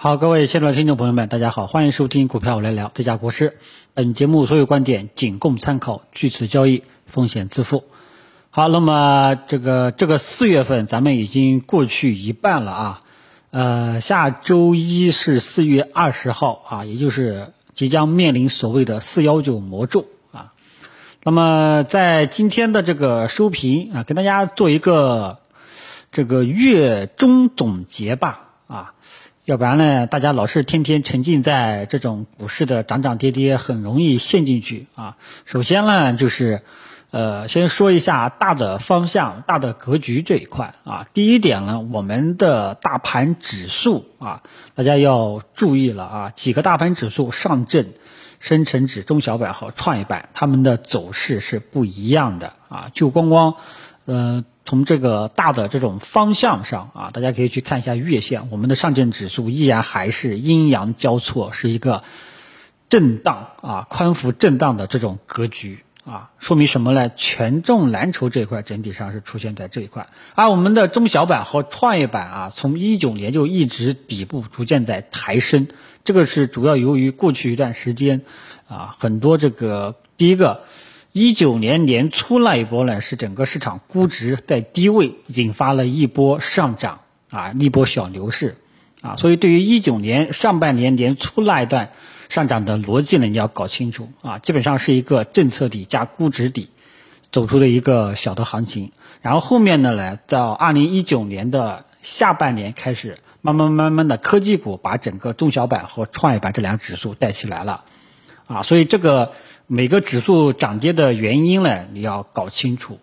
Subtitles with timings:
[0.00, 3.58] 好，各位现场的听众朋友们，大家好，欢迎收听股票我来聊这家国师。
[3.94, 7.82] 本节目所有观点仅供参考，据此交易风险自负。
[8.50, 13.02] 好，那么这个这个四月份咱们已经过去一半了啊，
[13.50, 20.52] 呃，下周一是四月二十号啊，也就是即将面临所谓的四幺九魔咒啊。
[21.24, 25.40] 那么在今天的这个收评啊，跟大家做一个
[26.12, 28.94] 这个月中总结吧啊。
[29.48, 35.16] 要不然呢，大家老是天天沉浸在这种股市的涨涨跌跌，很容易陷进去啊。
[35.46, 36.60] 首先呢，就是，
[37.12, 41.06] 呃，先说一下大的方向、大的格局这一块啊。
[41.14, 44.42] 第一点呢，我们的大盘指数啊，
[44.74, 46.30] 大家要注意了啊。
[46.30, 47.86] 几个大盘指数，上证、
[48.40, 52.90] 深成指、中小板和创业板，它们的走势是不一样的啊。
[52.92, 53.54] 就光光，
[54.04, 54.44] 呃。
[54.68, 62.02] 从这个大的这种方向上啊，大家可以去看一下月线，我们的上证指数依然还是阴阳交错，是一个
[62.90, 67.08] 震荡啊宽幅震荡的这种格局啊，说明什么呢？
[67.08, 75.68] 权重蓝筹这一块整体上是出现在这一块，而我们的中小板和创业板啊，从一九年就一直底部逐渐在抬升，
[76.04, 78.20] 这个是主要由于过去一段时间
[78.68, 80.64] 啊，很多这个第一个。
[81.12, 88.56] 一九年年初那一波呢，是整个市场估值在低位，引发了一波上涨啊，一波小牛市
[89.00, 89.16] 啊。
[89.16, 91.92] 所以对于一九年上半年年初那一段
[92.28, 96.68] 上涨的逻辑呢，你要搞清楚啊，基本上是一个政策底加估值底
[97.32, 98.92] 走出的一个小的行情。
[99.22, 107.84] 然后后面的呢，到二零一九年的下半年开始，慢慢慢慢的科技股把整个中小板和创业板这两个指数带起来了
[108.46, 109.32] 啊，所以这个。
[109.70, 112.98] 每个指数涨跌的原因呢，你要搞清楚，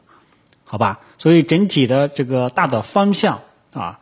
[0.64, 1.00] 好吧？
[1.20, 4.00] 所以整体的这个大的方向啊，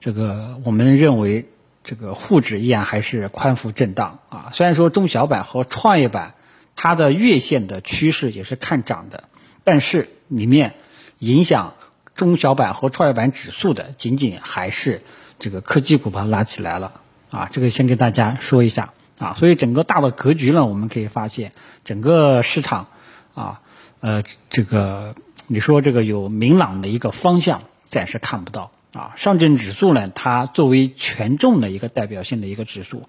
[0.00, 1.50] 这个我们认为
[1.84, 4.48] 这个沪指依然还是宽幅震荡啊。
[4.54, 6.32] 虽然说中小板和创业板
[6.76, 9.24] 它的月线的趋势也是看涨的，
[9.62, 10.76] 但是里面
[11.18, 11.74] 影响
[12.14, 15.02] 中小板和创业板指数的，仅仅还是
[15.38, 17.50] 这个科技股把它拉起来了啊。
[17.52, 18.94] 这个先跟大家说一下。
[19.18, 21.52] 啊，所以整个大的格局呢，我们可以发现，
[21.84, 22.86] 整个市场
[23.34, 23.60] 啊，
[24.00, 25.16] 呃，这个
[25.48, 29.12] 你说这个有明朗的一个方向，暂时看不到啊。
[29.16, 33.08] 上证指数呢，它作为权重的一个代表性的一个指数，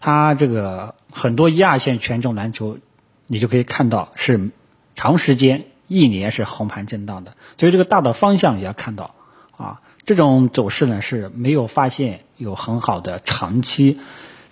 [0.00, 2.78] 它这个很多一二线权重蓝筹，
[3.26, 4.50] 你就可以看到是
[4.94, 9.16] 长时间一年是横盘震荡的，所以这个大的方向也要看到
[9.56, 9.80] 啊。
[10.04, 13.98] 这种走势呢是没有发现有很好的长期。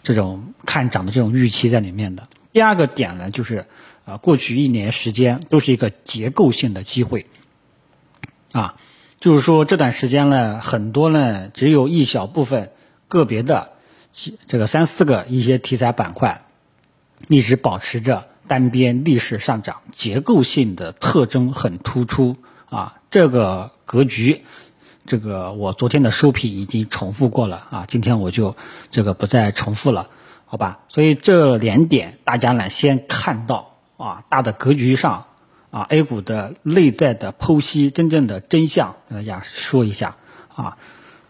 [0.07, 2.29] 这种看涨的这种预期在里面的。
[2.53, 3.67] 第二个点呢，就是
[4.05, 7.27] 啊，过去一年时间都是一个结构性的机会，
[8.53, 8.77] 啊，
[9.19, 12.71] 就是说这段时间呢，很多呢只有一小部分
[13.09, 13.73] 个别的
[14.47, 16.47] 这个三四个一些题材板块
[17.27, 22.37] 一直保持着单边逆势上涨，结构性的特征很突出
[22.71, 24.45] 啊，这个格局。
[25.07, 28.57] 这个我昨天的收评已经重复过了啊，今天我就
[28.91, 30.09] 这个不再重复了，
[30.47, 30.81] 好吧？
[30.89, 35.27] 所以这两点大家呢先看到啊，大的格局上
[35.71, 40.17] 啊，A 股的内在的剖析，真正的真相，跟大家说一下
[40.55, 40.77] 啊。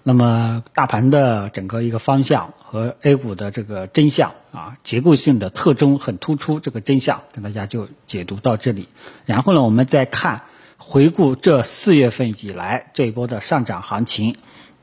[0.03, 8.88] 那么大盘的整个一个方向和 A 股的这个真相啊，结构性的特征很突出，这个真相跟大家就解读到这里。
[9.25, 10.43] 然后呢，我们再看。
[10.78, 14.37] 回顾这四月份以来这一波的上涨行情，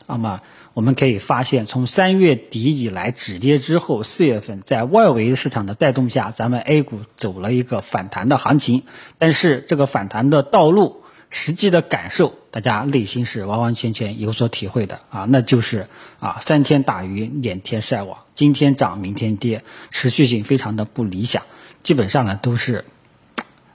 [0.07, 0.41] 那么
[0.73, 8.83] 我们可以发现，从三月底以来止跌之后，四月份在外围市场的带动下，咱们 A 股走了一个反弹的行情。
[9.19, 15.87] 但是这个反弹的道路，实际的感受，大家内心是完完全全有所体会的啊，那就是
[16.19, 21.43] 啊三天打鱼两天晒网，今天涨明天跌，持续性非常的不理想，
[21.81, 22.83] 基本上呢都是，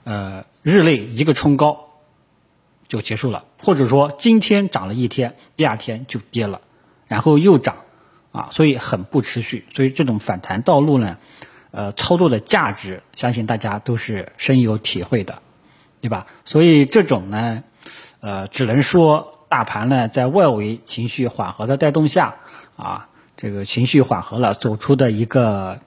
[0.03, 1.88] 呃日内一个冲高。
[2.89, 6.61] 就结束了，或者说今天涨了一天，第二天就跌了，
[7.07, 7.77] 然后又涨，
[8.31, 9.65] 啊，所以很不持续。
[9.75, 11.17] 所以这种反弹道路呢，
[11.69, 15.43] 呃，操作的价值，相信大家都是深有体会的，
[16.01, 16.25] 对吧？
[16.45, 17.63] 所以这种呢，
[18.21, 22.37] 呃，只能说大盘呢在外围情绪缓和的带动下，
[22.75, 25.79] 啊，这个情绪缓和了，走出的一个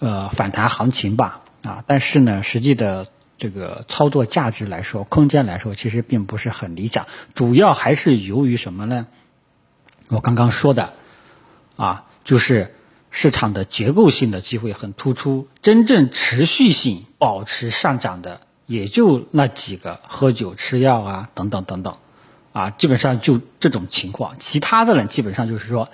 [0.00, 3.06] 呃反弹行情吧，啊，但是呢，实际的。
[3.38, 7.06] 这个操作价值来说，空间来说，其实并不是很理想。
[7.34, 9.06] 主要还是由于什么呢？
[10.08, 10.92] 我刚刚说的，
[11.76, 12.74] 啊，就是
[13.10, 21.96] 市场的结构性的机会很突出，真正持续性保持上涨的也就那几个，喝酒吃药啊，等等等等，
[22.52, 24.36] 啊，基本上就这种情况。
[24.38, 25.88] 其他的呢，基本上就是说，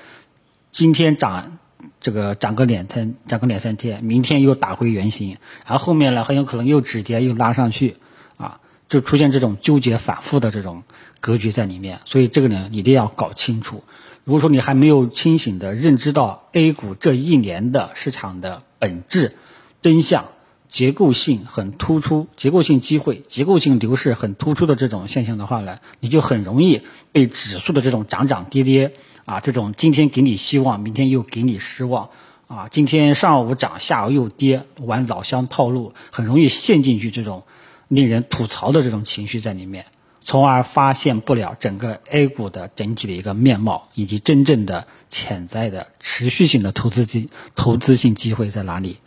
[0.71, 1.59] 今天涨
[2.01, 7.97] 这个涨个两天，涨个两三天，明天又打回原形，然后后面呢很有可能又止跌又拉上去，
[8.37, 10.83] 啊，就出现这种纠结反复的这种
[11.21, 13.85] 格局在里面，所以这个呢一定要搞清楚。
[14.25, 19.35] 如果说你还没有清醒的认知到 A 股这一年的市场的本质
[19.83, 20.27] 真相。
[20.69, 28.93] 结构性很突出、结构性机会、结构性牛市很突出的这种现象的话呢，你就很容易被指数的这种涨涨跌跌
[29.25, 32.11] 啊，这种今天给你希望，明天又给你失望
[32.47, 37.45] 啊，今天上午涨，下午又跌，玩老乡套路，很容易陷进去这种
[37.89, 39.87] 令人吐槽的这种情绪在里面，
[40.21, 48.99] 从而发现不了整个 A 股的整体的一个面貌，以及真正的潜在的持续性的投资机投资性机会在哪里？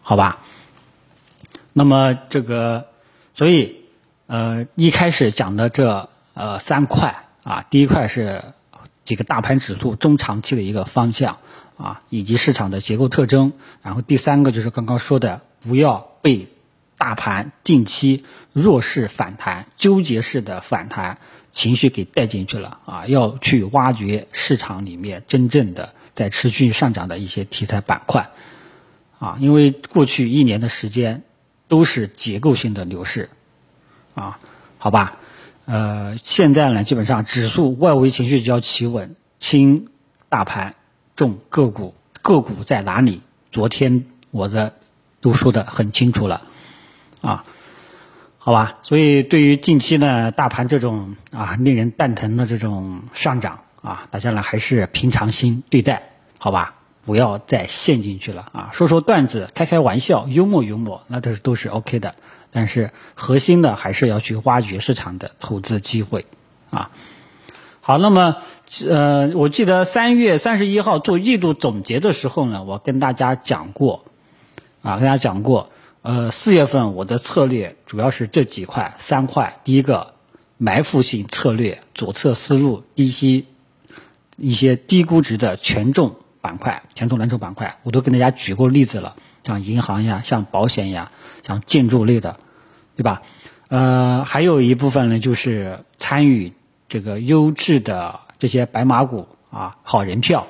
[0.00, 0.44] 好吧。
[1.76, 2.86] 那么这个，
[3.34, 3.80] 所以
[4.28, 8.44] 呃一开始讲的这呃三块啊，第一块是
[9.02, 11.38] 几个大盘指数中长期的一个方向
[11.76, 13.54] 啊，以及市场的结构特征。
[13.82, 16.46] 然后第三个就是刚刚说的，不要被
[16.96, 21.18] 大盘近期弱势反弹、纠结式的反弹
[21.50, 28.30] 情绪给带进去了啊，要去挖掘市场里面真正的在持续上涨的一些题材板块
[29.18, 31.24] 啊，因为过去一年的时间。
[31.68, 33.30] 都是结构性的牛市，
[34.14, 34.38] 啊，
[34.78, 35.16] 好吧，
[35.64, 39.88] 呃，现在呢，基本上指数外围情绪只要企稳，轻
[40.28, 40.74] 大盘，
[41.16, 43.22] 重个股，个股在哪里？
[43.50, 44.74] 昨天我的
[45.20, 46.42] 都说的很清楚了，
[47.20, 47.44] 啊，
[48.38, 56.74] 好吧，所以对于近期呢，大盘这种啊令人蛋疼的这种上涨啊，大家呢还是平常心对待，好吧？
[57.04, 58.70] 不要再陷进去了啊！
[58.72, 62.14] 说说段子，开开玩笑，幽默幽默，那都是都是 OK 的。
[62.50, 66.24] 但是核心的还是要去挖掘市场的投资机会
[66.70, 66.90] 啊。
[67.80, 68.36] 好，那么
[68.88, 74.04] 呃，我记得三月三十一号做季度总结的时候呢，我跟大家讲过
[74.82, 75.70] 啊，跟大家讲过，
[76.00, 79.60] 呃，四月份我的策略主要是这几块三块。
[79.64, 80.14] 第一个，
[80.56, 83.46] 埋伏性策略，左侧思路，低吸
[84.36, 86.16] 一些低估值的权重。
[86.44, 91.10] 板块，权重蓝筹板块，我都跟大家举过例子了，像银行呀，像保险呀，
[91.42, 92.38] 像建筑类的，
[92.96, 93.22] 对吧？
[93.68, 96.52] 呃，还有一部分呢，就是参与
[96.86, 100.46] 这个优质的这些白马股啊，好人票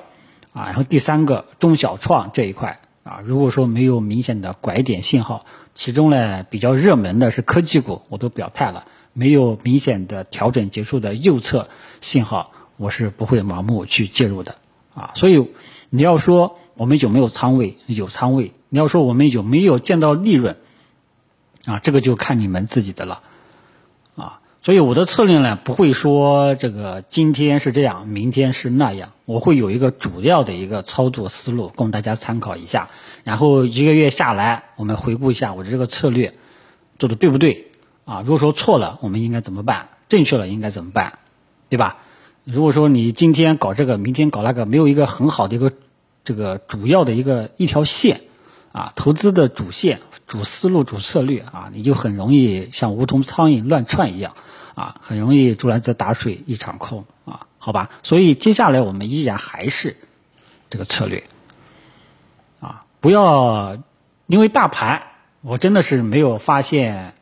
[0.51, 0.65] 啊。
[0.65, 5.45] 然后第三个中小创这一块啊，如果说没有明显的拐点信号，
[5.75, 11.69] 其中呢比较热门的是科技股，我都表态了，没有明显的调整结束的右侧
[12.01, 14.55] 信号，我是不会盲目去介入的
[14.95, 15.11] 啊。
[15.13, 15.47] 所以。
[15.91, 17.77] 你要说我们有没有仓位？
[17.85, 18.53] 有仓位。
[18.67, 20.57] 你要说我们有没有见到利润？
[21.63, 23.21] 啊，这个就看你们自己的了，
[24.17, 32.89] 啊，所以我的策略呢，不会说这个今天是这样，明天是那样，我会有一个主要的一个操作思路供大家参考一下。
[33.23, 36.33] 然后一个月下来，我们回顾一下我的这个策略
[36.99, 37.71] 做的对不对？
[38.03, 39.89] 啊，如果说错了，我们应该怎么办？
[40.09, 41.19] 正确了应该怎么办？
[41.69, 41.99] 对吧？
[42.45, 45.73] 如果说你今天搞这个，明天搞那个，没有一个很好的一个
[46.23, 48.21] 这个主要的一个一条线，
[48.71, 54.35] 啊，投资的主线、主思路、主策略啊，你就很容易像无头苍蝇乱窜一样，
[54.75, 57.89] 啊，很容易竹篮子打水一场空啊，好吧？
[58.03, 59.97] 所以接下来我们依然还是
[60.69, 61.23] 这个策略，
[62.59, 63.79] 啊，不要
[64.27, 65.01] 因为大盘，
[65.41, 67.14] 我真的是没有发现。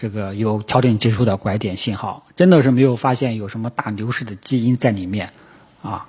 [0.00, 5.34] 这个有调整结束的拐点信号，真的是没有发现有什么大牛市的基因在里面，
[5.82, 6.08] 啊，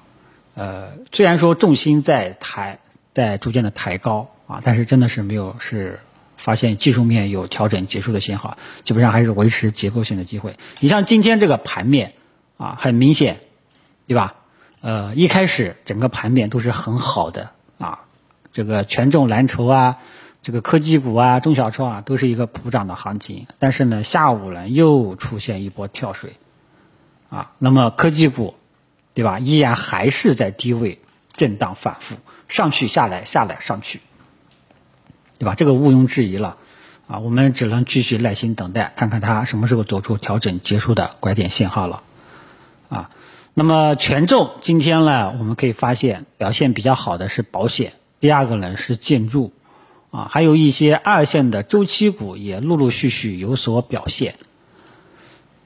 [0.56, 2.80] 呃，虽然说重心在抬，
[3.14, 6.00] 在逐渐的抬高啊，但是真的是没有是
[6.38, 10.56] 发现技术面有调整结束的信号，基本上还是维持结构性的机会。
[10.80, 12.14] 你像今天这个盘面
[12.56, 13.42] 啊，很明显，
[14.08, 14.36] 对吧？
[14.80, 18.06] 呃，一开始整个盘面都是很好的啊，
[18.54, 19.98] 这个权重蓝筹啊。
[20.44, 23.46] 这个科技股啊，中小创啊，都是一个普涨的行情。
[23.60, 26.34] 但是呢，下午呢又出现一波跳水，
[27.30, 28.56] 啊，那么科技股，
[29.14, 29.38] 对吧？
[29.38, 31.00] 依然还是在低位
[31.34, 32.16] 震荡反复，
[32.48, 34.02] 上去下来，下来上去，
[35.38, 35.54] 对吧？
[35.54, 36.58] 这个毋庸置疑了，
[37.08, 42.02] 啊，我们只能继续耐心等待，看看它什么时候走出调整结束的拐点信号了，
[42.90, 43.12] 啊，
[43.54, 49.54] 那么权重今天呢，我们可以发现表现比较好的是保险，第二个呢是建筑。
[50.12, 54.36] 啊，还有一些二线的周期股也陆陆续续有所表现，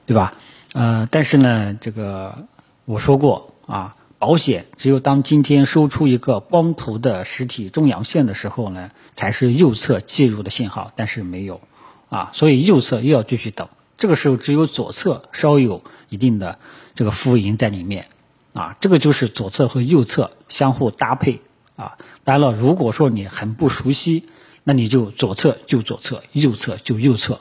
[0.06, 0.34] 对吧？
[0.72, 2.46] 呃，但是呢，这个
[2.84, 11.60] 我说过啊，保险只有当今天收出一个光头的实体中阳线的时候呢，才是右侧介入的信号，但是没有
[12.08, 13.68] 啊，所以右侧又要继续等。
[13.98, 16.58] 这个时候只有左侧稍有一定的
[16.94, 18.06] 这个浮盈在里面
[18.52, 21.40] 啊，这个就是左侧和右侧相互搭配
[21.76, 21.96] 啊。
[22.24, 24.24] 当然了，如果说你很不熟悉，
[24.64, 27.40] 那你就左侧就左侧，右侧就右侧，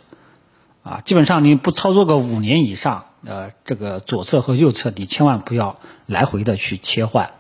[0.84, 7.32] 啊，基本上你不操作个五年以上，呃，这个左侧和右侧你千万不要来回的去切换，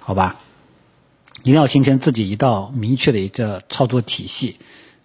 [0.00, 0.36] 好吧？
[1.42, 4.56] 一定要形成自己一道明确的一个操作体系。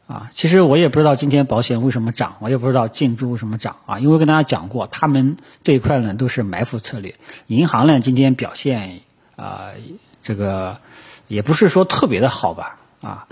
[0.08, 7.16] 啊，其实我也不知道今天保险为什么涨，我也不知道建筑为什么涨啊，因为跟大家讲过，他们这一块呢都是埋伏策略。
[7.48, 9.02] 银行呢今天表现
[9.36, 9.72] 啊，
[10.28, 10.80] 这个
[11.30, 13.28] 也不是说特别的好吧，啊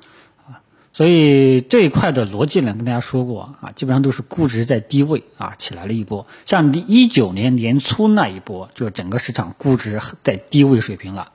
[0.47, 11.31] 啊，所以这一块的逻辑呢跟大家说过啊，基本上都是估值在低位啊起来了一波，像一九年年初那一波，就整个市场估值在低位水平了，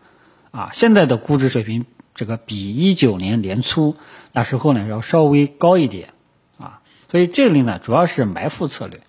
[0.50, 1.84] 啊，现在的估值水平。
[2.12, 3.96] 这个比一九年年初
[4.32, 6.12] 那时候呢要稍微高一点，
[6.58, 9.00] 啊，所以这里呢主要是埋伏策略，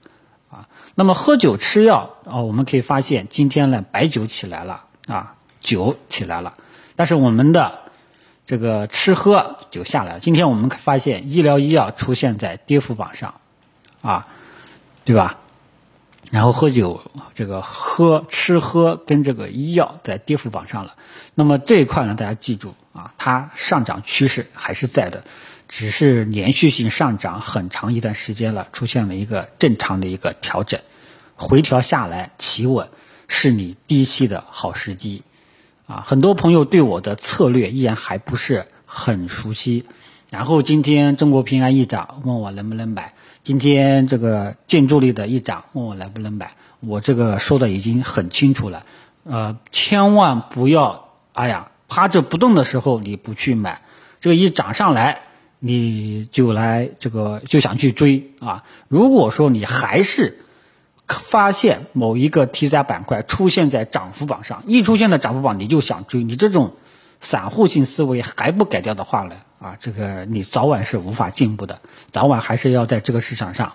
[0.50, 6.56] 啊，那么喝酒吃药啊，我们可以发现今天呢白酒起来了啊，酒起来了，
[6.98, 7.80] 但是我们的
[8.46, 10.20] 这个吃喝就下来了。
[10.20, 13.36] 今天我们发现医疗医药出现在跌幅榜上，
[14.02, 14.28] 啊，
[15.06, 15.38] 对吧？
[16.32, 17.02] 然后喝酒，
[17.34, 20.96] 这个喝吃喝跟这个医药在跌幅榜上了。
[21.36, 25.24] 那么这一块呢，大家记住啊，它上涨趋势还是在的，
[25.68, 30.80] 只是连续性上涨很长一段时间了，出现了一个正常的一个调整，
[31.36, 32.90] 回调下来企稳，
[33.28, 35.24] 是你低吸的好时机。
[35.92, 39.84] 啊，很多朋友对我的策略依然还不是很熟悉。
[40.30, 43.14] 然后今天中国平安一涨，问我能不能买。
[43.44, 46.54] 今天这个建筑类的一涨，问我能不能买。
[46.80, 48.86] 我这个说的已经很清楚了，
[49.26, 53.82] 呃，千万不要，哎呀，趴着不动的时候你不去买，
[54.22, 55.24] 这个一涨上来
[55.60, 58.64] 你就来这个就想去追啊。
[58.88, 60.40] 如果说你还是
[61.12, 66.74] 发现某一个题材板块出现在涨幅榜上，一出现在涨幅榜你就想追，你这种。
[67.24, 73.74] 散户性思维还不改掉的话呢，啊，这个你早晚是无法进步的，早晚还是要在这个市场上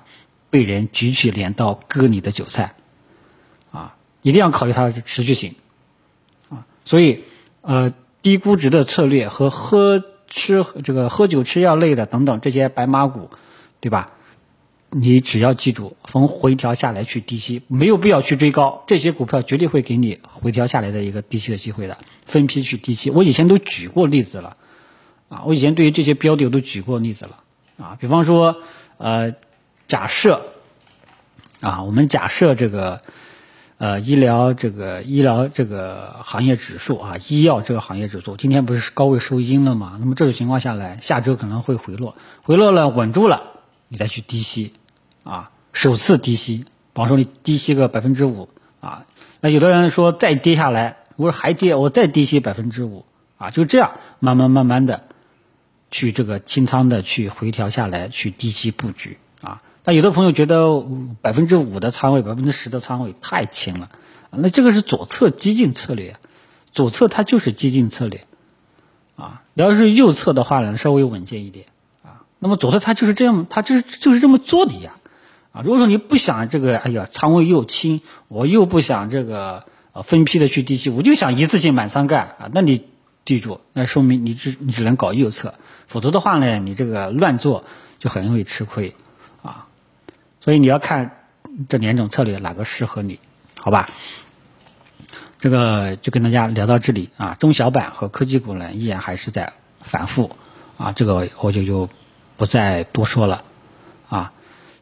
[0.50, 2.74] 被人举起镰刀割你的韭菜，
[3.70, 5.54] 啊，一定要考虑它的持续性，
[6.48, 7.22] 啊，所以
[7.60, 13.30] 呃低估值的策略和喝吃这个喝酒吃药类的等等这些白马股，
[13.78, 14.10] 对吧？
[14.90, 18.84] 你只要记住，逢回调下来去低吸，没有必要去追高。
[18.86, 23.10] 这些股票绝对会给你回调下来的一个低吸的机会的，分批去低吸。
[23.10, 24.56] 我以前都举过例子了，
[25.28, 27.38] 啊，我以前对于这些标的我都举过例子了，
[27.84, 28.58] 啊，比方说，
[28.98, 29.34] 呃，
[29.88, 30.46] 假设，
[31.60, 33.02] 啊，我们假设这个，
[33.78, 39.96] 呃，医疗这个医疗这个行业指数啊，医药这个行业指数，今天不是高位收阴了吗？
[39.98, 43.52] 那么这种情况下来，下周可能会回落，回落了稳住了。
[43.88, 44.72] 你再去低吸，
[45.22, 48.48] 啊，首次低吸，比方说你低吸个百分之五，
[48.80, 49.06] 啊，
[49.40, 53.04] 那有的人说再跌下来，我说还跌，我再低吸百分之五，
[53.38, 55.04] 啊，就这样慢慢慢慢的
[55.90, 60.84] 去这个清仓的去回调下来，去低吸布局，啊，那有的朋友觉得
[61.22, 63.90] 百分之五的仓位，百分之十的仓位太轻了，
[64.30, 66.16] 那这个是左侧激进策略，
[66.72, 68.26] 左侧它就是激进策略，
[69.14, 71.66] 啊，要是右侧的话呢，稍微稳健一点。
[72.38, 74.92] 那么左侧它就是这样，它就是就是这么做的呀，
[75.52, 82.84] 啊，如果说你不想这个，哎呀，仓位又轻，我又不想这个呃分批的去低吸，我就想一次性满仓干啊，那你
[83.24, 85.54] 记住，那说明你只你只能搞右侧，
[85.86, 87.64] 否则的话呢，你这个乱做
[87.98, 88.94] 就很容易吃亏
[89.42, 89.66] 啊，
[90.42, 91.24] 所以你要看
[91.70, 93.18] 这两种策略哪个适合你，
[93.58, 93.88] 好吧？
[95.40, 100.36] 这个就跟大家聊到这里啊，中小板和科技股呢依然还是在反复
[100.76, 101.88] 啊，这个我就就。
[102.36, 103.44] 不再多说了，
[104.08, 104.32] 啊，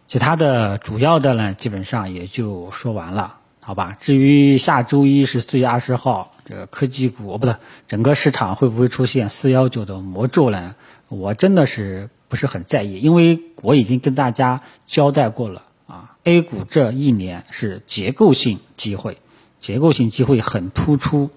[0.08, 3.96] 其他的主要的呢，基本上也就说完了，好吧？
[3.99, 7.56] 至于下周一是四月二十号，这个科技股不对，
[7.87, 10.75] 整个市场会不会出现四幺九的魔咒呢？
[11.08, 19.18] 我真的是不是很在意，因为我已经跟大家交代过了啊，A 股这一年是结构性机会，
[19.61, 21.30] 结构性机会很突出，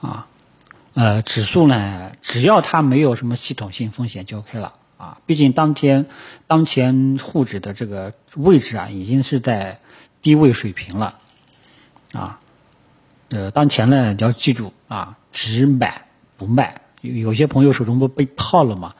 [0.00, 0.26] 啊，
[0.94, 4.72] 呃，指数呢，只要它没有什么系统性风险就 OK 了。
[4.98, 6.06] 啊，毕竟当天
[6.46, 9.80] 当前沪指的这个位置啊，已经是在
[10.20, 11.14] 低位水平了，
[12.12, 12.40] 啊，
[13.30, 16.82] 呃，当前呢你要记住啊，只买不卖。
[17.00, 18.96] 有有些朋友手中不被套了吗？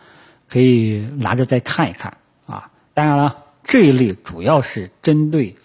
[0.48, 2.70] 可以拿着再看一看啊。
[2.94, 5.56] 当然了，这一类主要是针对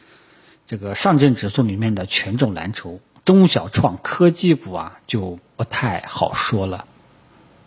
[0.66, 6.88] 这个上证指数里面的权重蓝筹、中小创科技股啊，就不太好说了，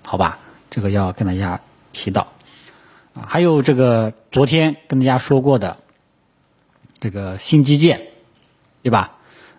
[0.03, 0.41] 好吧？
[0.69, 1.61] 这个要跟大家
[1.93, 2.33] 提到。
[3.17, 5.79] 啊，还有这个昨天跟大家说过的
[7.01, 8.03] 这个新基建，
[8.83, 9.13] 对吧？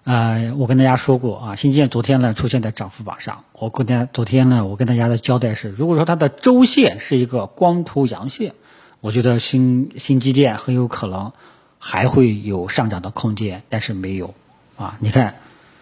[0.04, 3.44] 呃，我跟大家说过啊，新基建昨天呢出现在涨幅榜上。
[3.54, 8.54] 我跟大家昨天呢，我跟大家的交代是，如果说它的周线是一个光头阳线，
[9.02, 11.34] 我觉得新新基建很有可能
[11.78, 14.34] 还会有上涨的空间，但是没有
[14.78, 14.98] 啊。
[15.02, 15.36] 你看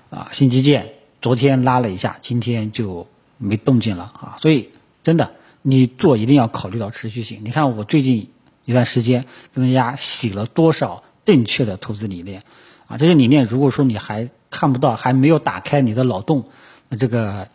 [0.10, 4.38] 啊，新基建昨天拉了一下，今天就没动静了啊。
[4.41, 4.72] 所以
[5.03, 5.34] 真的，
[5.67, 7.41] 你做一定要考虑到持续性。
[7.43, 8.29] 你看我最近
[8.65, 12.43] 一段时间跟大家洗了多少正确的投资理念。
[12.86, 16.45] 啊，这些理念如果说你还看不到，还没有打开你的脑洞，
[16.88, 17.50] 那这个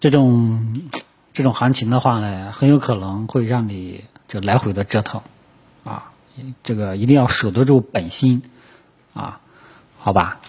[0.00, 0.82] 这种
[1.32, 5.22] 这种行情的话呢，很有可能会让你就来回的折腾，
[5.84, 6.10] 啊，
[6.64, 8.42] 这个一定要守得住本心，
[9.14, 9.38] 啊，
[9.96, 10.40] 好吧，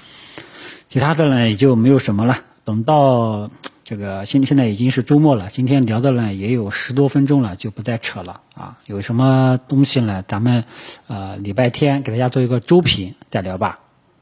[0.90, 2.40] 其他的呢也就没有什么了。
[2.66, 3.52] 等到
[3.84, 8.78] 这个现现在已经是周末了，今天聊的呢也有十多分钟了，就不再扯了啊。
[8.86, 10.24] 有什么东西呢？
[10.28, 10.64] 咱们
[11.08, 13.80] 呃礼拜天给大家做一个周评再聊吧。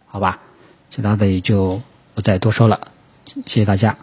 [0.07, 0.39] 好吧，
[0.89, 1.81] 其他的也就
[2.15, 2.87] 不再多说了，
[3.45, 3.95] 谢谢大家。